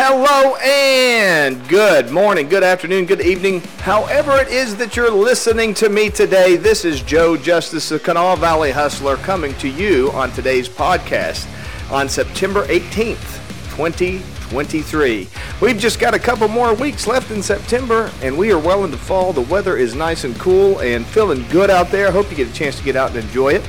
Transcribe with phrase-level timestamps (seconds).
[0.00, 3.58] Hello and good morning, good afternoon, good evening.
[3.78, 8.36] However, it is that you're listening to me today, this is Joe Justice, the Kanawha
[8.36, 11.48] Valley Hustler, coming to you on today's podcast
[11.90, 13.40] on September 18th,
[13.74, 15.26] 2023.
[15.60, 18.98] We've just got a couple more weeks left in September, and we are well into
[18.98, 19.32] fall.
[19.32, 22.12] The weather is nice and cool and feeling good out there.
[22.12, 23.68] Hope you get a chance to get out and enjoy it.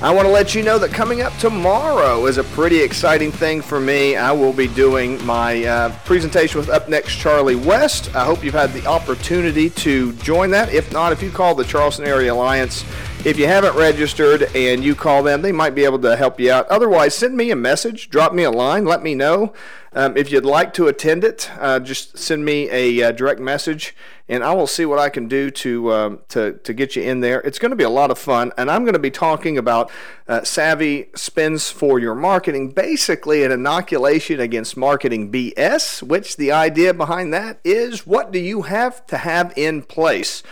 [0.00, 3.60] I want to let you know that coming up tomorrow is a pretty exciting thing
[3.60, 4.14] for me.
[4.14, 8.14] I will be doing my uh, presentation with Up Next Charlie West.
[8.14, 10.72] I hope you've had the opportunity to join that.
[10.72, 12.84] If not, if you call the Charleston Area Alliance,
[13.24, 16.52] if you haven't registered and you call them, they might be able to help you
[16.52, 16.68] out.
[16.68, 19.52] Otherwise, send me a message, drop me a line, let me know.
[19.92, 23.96] Um, if you'd like to attend it, uh, just send me a uh, direct message,
[24.28, 27.20] and I will see what I can do to um, to to get you in
[27.20, 27.40] there.
[27.40, 29.90] It's going to be a lot of fun, and I'm going to be talking about
[30.28, 36.02] uh, savvy spins for your marketing, basically an inoculation against marketing BS.
[36.02, 40.42] Which the idea behind that is, what do you have to have in place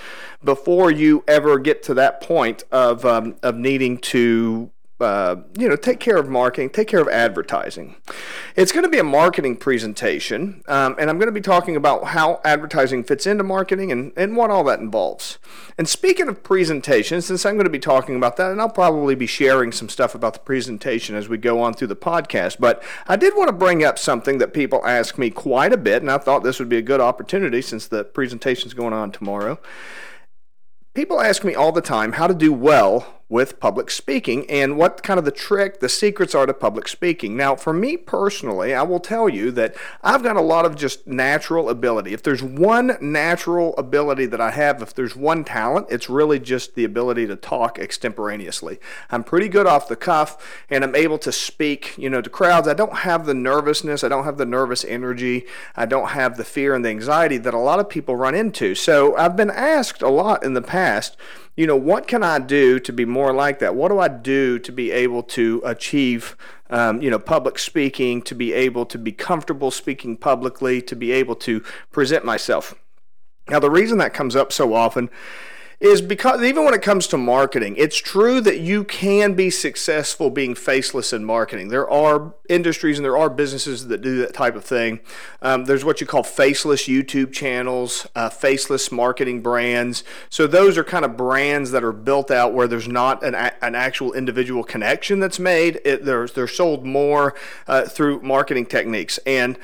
[0.45, 5.77] before you ever get to that point of um, of needing to uh, you know,
[5.77, 7.97] take care of marketing, take care of advertising.
[8.55, 12.05] It's going to be a marketing presentation, um, and I'm going to be talking about
[12.09, 15.39] how advertising fits into marketing and, and what all that involves.
[15.77, 19.15] And speaking of presentations, since I'm going to be talking about that, and I'll probably
[19.15, 22.83] be sharing some stuff about the presentation as we go on through the podcast, but
[23.07, 26.11] I did want to bring up something that people ask me quite a bit, and
[26.11, 29.59] I thought this would be a good opportunity since the presentation is going on tomorrow.
[30.97, 35.03] People ask me all the time how to do well with public speaking and what
[35.03, 37.37] kind of the trick, the secrets are to public speaking.
[37.37, 41.07] Now, for me personally, I will tell you that I've got a lot of just
[41.09, 42.13] natural ability.
[42.13, 46.77] If there's one natural ability that I have, if there's one talent, it's really just
[46.77, 48.79] the ability to talk extemporaneously.
[49.11, 52.69] I'm pretty good off the cuff and I'm able to speak, you know, to crowds.
[52.69, 56.45] I don't have the nervousness, I don't have the nervous energy, I don't have the
[56.45, 58.77] fear and the anxiety that a lot of people run into.
[58.77, 61.17] So, I've been asked a lot in the past
[61.57, 63.75] you know, what can I do to be more like that?
[63.75, 66.37] What do I do to be able to achieve,
[66.69, 71.13] um, you know, public speaking, to be able to be comfortable speaking publicly, to be
[71.13, 72.75] able to present myself?
[73.49, 75.09] Now, the reason that comes up so often
[75.79, 80.31] is because even when it comes to marketing, it's true that you can be successful
[80.31, 81.69] being faceless in marketing.
[81.69, 85.01] There are industries and there are businesses that do that type of thing.
[85.43, 90.03] Um, there's what you call faceless YouTube channels, uh, faceless marketing brands.
[90.31, 93.75] So those are kind of brands that are built out where there's not an, an
[93.75, 95.81] actual individual connection that's made.
[95.85, 97.35] It, they're, they're sold more
[97.67, 99.19] uh, through marketing techniques.
[99.27, 99.59] And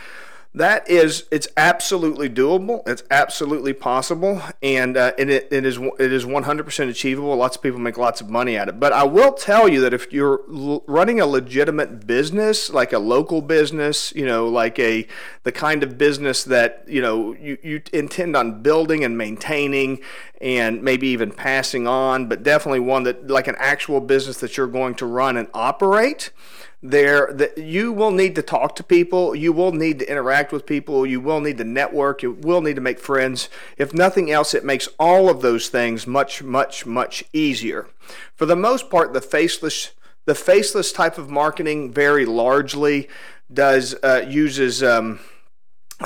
[0.54, 2.86] that is it's absolutely doable.
[2.86, 4.42] It's absolutely possible.
[4.62, 7.34] And, uh, and it, it is it is 100% achievable.
[7.36, 8.78] Lots of people make lots of money at it.
[8.78, 12.98] But i will tell you that if you're l- running a legitimate business like a
[12.98, 15.06] local business you know like a
[15.44, 20.00] the kind of business that you know you, you intend on building and maintaining
[20.40, 24.66] and maybe even passing on but definitely one that like an actual business that you're
[24.66, 26.30] going to run and operate
[26.82, 30.66] there that you will need to talk to people you will need to interact with
[30.66, 33.48] people you will need to network you will need to make friends.
[33.78, 37.88] If nothing else it makes all of those things much much much easier.
[38.34, 39.92] For the most part the faceless
[40.24, 43.08] the faceless type of marketing very largely
[43.52, 45.20] does uh, uses um,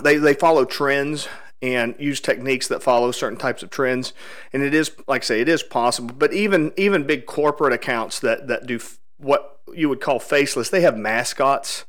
[0.03, 1.29] they, they follow trends
[1.63, 4.13] and use techniques that follow certain types of trends.
[4.53, 6.15] And it is like I say it is possible.
[6.15, 8.79] But even even big corporate accounts that that do
[9.19, 10.71] what you would call faceless.
[10.71, 11.85] They have mascots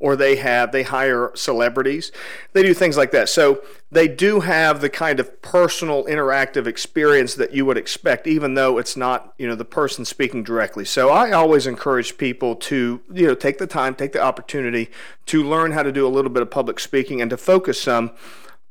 [0.00, 2.10] or they have they hire celebrities.
[2.52, 3.28] They do things like that.
[3.28, 8.54] So they do have the kind of personal interactive experience that you would expect even
[8.54, 10.84] though it's not, you know, the person speaking directly.
[10.84, 14.90] So I always encourage people to, you know, take the time, take the opportunity
[15.26, 18.12] to learn how to do a little bit of public speaking and to focus some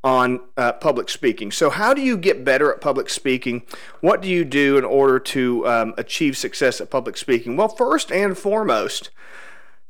[0.03, 1.51] on uh, public speaking.
[1.51, 3.63] So, how do you get better at public speaking?
[4.01, 7.57] What do you do in order to um, achieve success at public speaking?
[7.57, 9.09] Well, first and foremost,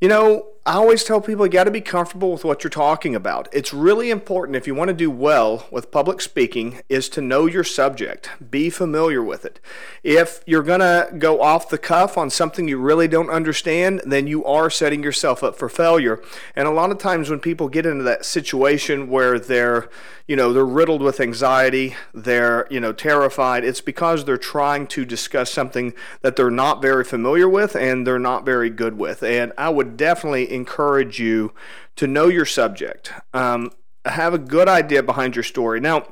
[0.01, 3.15] you know, I always tell people you got to be comfortable with what you're talking
[3.15, 3.47] about.
[3.53, 7.45] It's really important if you want to do well with public speaking is to know
[7.45, 9.59] your subject, be familiar with it.
[10.03, 14.27] If you're going to go off the cuff on something you really don't understand, then
[14.27, 16.21] you are setting yourself up for failure.
[16.55, 19.89] And a lot of times when people get into that situation where they're,
[20.27, 25.05] you know, they're riddled with anxiety, they're, you know, terrified, it's because they're trying to
[25.05, 29.23] discuss something that they're not very familiar with and they're not very good with.
[29.23, 31.53] And I would definitely encourage you
[31.95, 33.71] to know your subject, um,
[34.05, 35.79] have a good idea behind your story.
[35.79, 36.07] Now,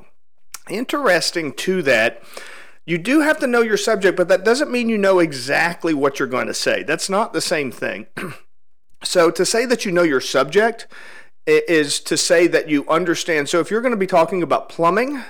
[0.70, 2.22] interesting to that,
[2.86, 6.20] you do have to know your subject, but that doesn't mean you know exactly what
[6.20, 6.84] you're going to say.
[6.84, 8.08] That's not the same thing.
[9.04, 10.88] so, to say that you know your subject
[11.48, 13.48] is to say that you understand.
[13.48, 15.24] So if you're going to be talking about plumbing,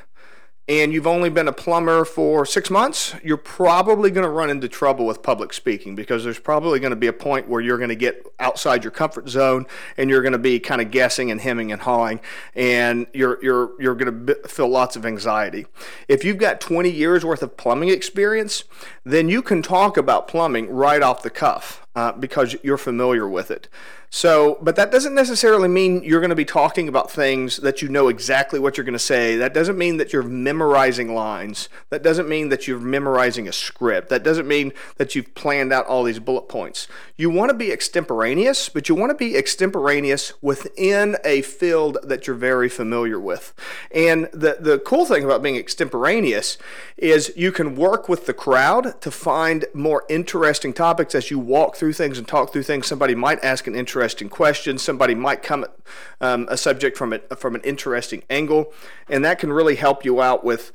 [0.70, 4.68] and you've only been a plumber for six months, you're probably going to run into
[4.68, 7.90] trouble with public speaking because there's probably going to be a point where you're going
[7.90, 9.66] to get outside your comfort zone
[9.96, 12.20] and you're going to be kind of guessing and hemming and hawing,
[12.54, 15.66] and you're you're you're going to feel lots of anxiety.
[16.08, 18.66] If you've got 20 years worth of plumbing experience,
[19.06, 23.50] then you can talk about plumbing right off the cuff uh, because you're familiar with
[23.50, 23.68] it.
[24.10, 27.90] So, but that doesn't necessarily mean you're going to be talking about things that you
[27.90, 29.36] know exactly what you're going to say.
[29.36, 31.68] That doesn't mean that you're memorizing lines.
[31.90, 34.08] That doesn't mean that you're memorizing a script.
[34.10, 36.88] That doesn't mean that you've planned out all these bullet points.
[37.18, 42.28] You want to be extemporaneous, but you want to be extemporaneous within a field that
[42.28, 43.54] you're very familiar with.
[43.92, 46.58] And the, the cool thing about being extemporaneous
[46.96, 51.76] is you can work with the crowd to find more interesting topics as you walk
[51.76, 52.88] through things and talk through things.
[52.88, 54.78] Somebody might ask an interesting interesting question.
[54.78, 55.74] Somebody might come at
[56.22, 58.74] um, a subject from it from an interesting angle,
[59.10, 60.72] and that can really help you out with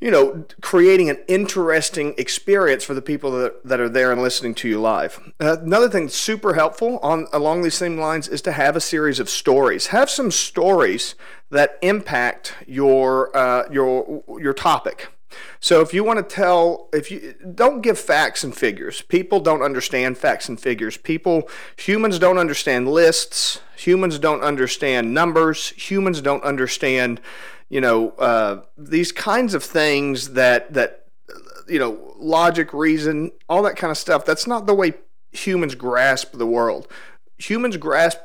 [0.00, 4.54] you know, creating an interesting experience for the people that, that are there and listening
[4.54, 5.32] to you live.
[5.40, 8.80] Uh, another thing that's super helpful on along these same lines is to have a
[8.80, 9.86] series of stories.
[9.86, 11.14] Have some stories
[11.50, 15.13] that impact your uh, your your topic.
[15.60, 19.62] So if you want to tell, if you don't give facts and figures, people don't
[19.62, 20.96] understand facts and figures.
[20.96, 23.60] People, humans don't understand lists.
[23.76, 25.70] Humans don't understand numbers.
[25.70, 27.20] Humans don't understand,
[27.68, 31.06] you know, uh, these kinds of things that that,
[31.66, 34.24] you know, logic, reason, all that kind of stuff.
[34.24, 34.94] That's not the way
[35.32, 36.86] humans grasp the world.
[37.38, 38.18] Humans grasp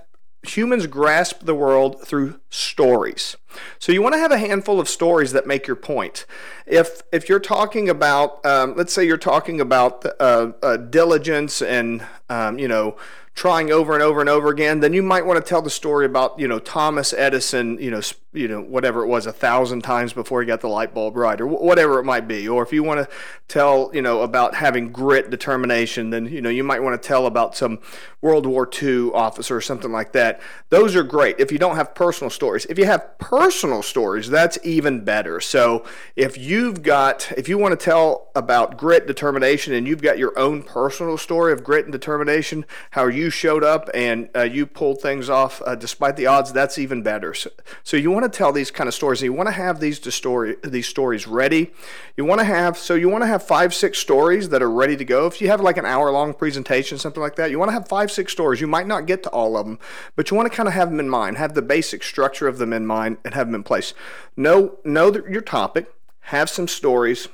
[0.44, 3.36] humans grasp the world through stories.
[3.78, 6.26] So you want to have a handful of stories that make your point.
[6.66, 12.06] If if you're talking about, um, let's say you're talking about uh, uh, diligence and
[12.30, 12.96] um, you know
[13.40, 16.06] trying over and over and over again, then you might want to tell the story
[16.06, 18.02] about you know Thomas Edison, you know,
[18.34, 21.40] you know whatever it was, a thousand times before he got the light bulb right,
[21.40, 22.50] or whatever it might be.
[22.50, 23.16] Or if you want to
[23.48, 27.26] tell you know about having grit, determination, then you know you might want to tell
[27.26, 27.80] about some
[28.22, 30.42] World War II officer or something like that.
[30.68, 31.40] Those are great.
[31.40, 35.40] If you don't have personal stories, if you have personal stories, that's even better.
[35.40, 35.86] So
[36.18, 40.38] if you've got, if you want to tell about grit, determination, and you've got your
[40.38, 45.02] own personal story of grit and determination, how you showed up and uh, you pulled
[45.02, 47.34] things off uh, despite the odds, that's even better.
[47.34, 47.50] So,
[47.84, 49.22] so you want to tell these kind of stories.
[49.22, 51.72] You want to have these story these stories ready.
[52.18, 54.96] You want to have so you want to have five six stories that are ready
[54.98, 55.28] to go.
[55.28, 57.88] If you have like an hour long presentation, something like that, you want to have
[57.88, 58.62] five six stories.
[58.62, 59.80] You might not get to all of them,
[60.16, 62.58] but you want to kind of have them in mind, have the basic structure of
[62.58, 63.94] them in mind, and have them in place.
[64.38, 65.94] Know know your topic.
[66.24, 67.28] Have some stories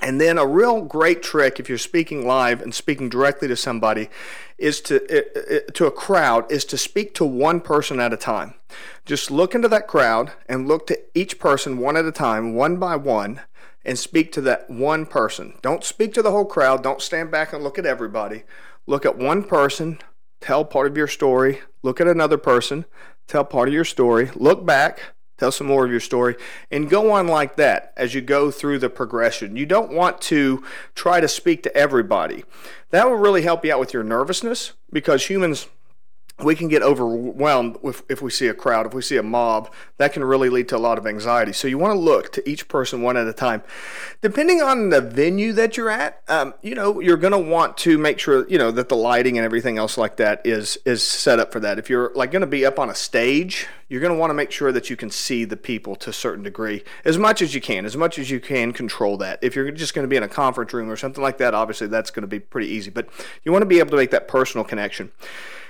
[0.00, 4.08] and then a real great trick if you're speaking live and speaking directly to somebody
[4.56, 5.00] is to
[5.72, 8.54] to a crowd is to speak to one person at a time.
[9.04, 12.76] Just look into that crowd and look to each person one at a time, one
[12.76, 13.40] by one,
[13.84, 15.54] and speak to that one person.
[15.62, 16.82] Don't speak to the whole crowd.
[16.82, 18.44] Don't stand back and look at everybody.
[18.86, 19.98] Look at one person,
[20.40, 21.60] tell part of your story.
[21.82, 22.84] Look at another person,
[23.26, 24.30] tell part of your story.
[24.34, 26.36] Look back, tell some more of your story,
[26.70, 29.56] and go on like that as you go through the progression.
[29.56, 30.62] You don't want to
[30.94, 32.44] try to speak to everybody.
[32.90, 35.68] That will really help you out with your nervousness because humans
[36.40, 39.72] we can get overwhelmed if, if we see a crowd, if we see a mob,
[39.96, 41.52] that can really lead to a lot of anxiety.
[41.52, 43.62] So you want to look to each person one at a time.
[44.20, 47.98] Depending on the venue that you're at, um, you know, you're going to want to
[47.98, 51.40] make sure, you know, that the lighting and everything else like that is is set
[51.40, 51.78] up for that.
[51.78, 54.34] If you're like going to be up on a stage, you're going to want to
[54.34, 57.54] make sure that you can see the people to a certain degree as much as
[57.54, 59.38] you can, as much as you can control that.
[59.42, 61.88] If you're just going to be in a conference room or something like that, obviously
[61.88, 63.08] that's going to be pretty easy, but
[63.44, 65.10] you want to be able to make that personal connection.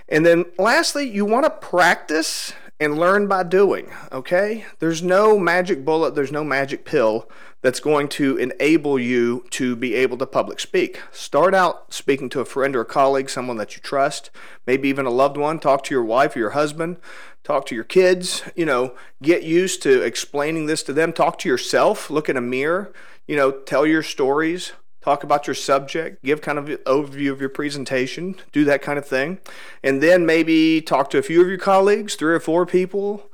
[0.08, 4.64] And then lastly, you want to practice and learn by doing, okay?
[4.78, 7.28] There's no magic bullet, there's no magic pill
[7.60, 11.00] that's going to enable you to be able to public speak.
[11.10, 14.30] Start out speaking to a friend or a colleague, someone that you trust,
[14.64, 15.58] maybe even a loved one.
[15.58, 16.98] Talk to your wife or your husband,
[17.42, 21.12] talk to your kids, you know, get used to explaining this to them.
[21.12, 22.92] Talk to yourself, look in a mirror,
[23.26, 27.40] you know, tell your stories, talk about your subject, give kind of an overview of
[27.40, 29.38] your presentation, do that kind of thing.
[29.82, 33.30] And then maybe talk to a few of your colleagues, three or four people,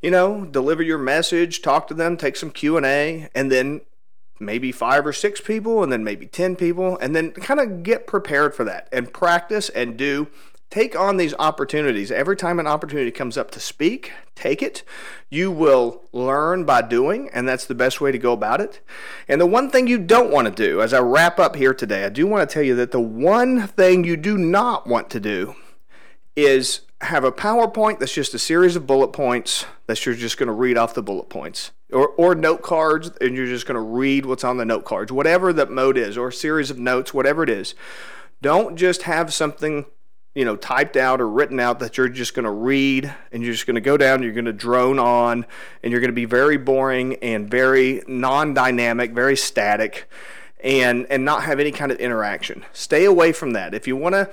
[0.00, 3.80] you know, deliver your message, talk to them, take some Q&A, and then
[4.40, 8.06] maybe five or six people and then maybe 10 people and then kind of get
[8.06, 10.28] prepared for that and practice and do
[10.70, 12.12] Take on these opportunities.
[12.12, 14.82] Every time an opportunity comes up to speak, take it.
[15.30, 18.80] You will learn by doing, and that's the best way to go about it.
[19.28, 22.04] And the one thing you don't want to do, as I wrap up here today,
[22.04, 25.20] I do want to tell you that the one thing you do not want to
[25.20, 25.56] do
[26.36, 30.48] is have a PowerPoint that's just a series of bullet points that you're just going
[30.48, 31.70] to read off the bullet points.
[31.90, 35.10] Or, or note cards, and you're just going to read what's on the note cards,
[35.10, 37.74] whatever that mode is, or a series of notes, whatever it is.
[38.42, 39.86] Don't just have something
[40.38, 43.52] you know, typed out or written out that you're just going to read and you're
[43.52, 45.44] just going to go down, you're going to drone on,
[45.82, 50.08] and you're going to be very boring and very non dynamic, very static,
[50.62, 52.64] and, and not have any kind of interaction.
[52.72, 53.74] Stay away from that.
[53.74, 54.30] If you want to.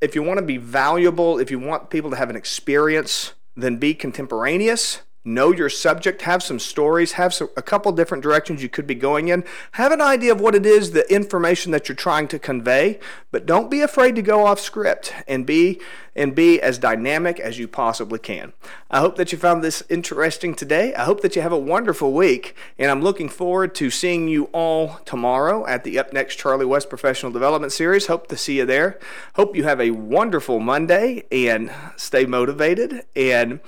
[0.00, 3.76] If you want to be valuable, if you want people to have an experience, then
[3.76, 8.68] be contemporaneous know your subject, have some stories, have some, a couple different directions you
[8.68, 9.44] could be going in.
[9.72, 12.98] Have an idea of what it is, the information that you're trying to convey,
[13.30, 15.80] but don't be afraid to go off script and be
[16.16, 18.52] and be as dynamic as you possibly can.
[18.90, 20.92] I hope that you found this interesting today.
[20.94, 24.44] I hope that you have a wonderful week, and I'm looking forward to seeing you
[24.46, 28.08] all tomorrow at the Up Next Charlie West Professional Development Series.
[28.08, 28.98] Hope to see you there.
[29.34, 33.60] Hope you have a wonderful Monday and stay motivated and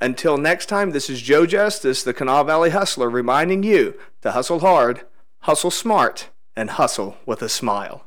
[0.00, 4.60] until next time, this is Joe Justice, the Kanawha Valley Hustler, reminding you to hustle
[4.60, 5.02] hard,
[5.40, 8.04] hustle smart, and hustle with a smile.